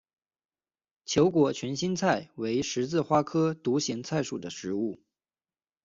[1.05, 4.99] 球果群心菜为十字花科独行菜属的植物。